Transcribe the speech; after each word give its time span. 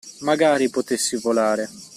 Magari 0.21 0.71
potessi 0.71 1.15
volare! 1.19 1.69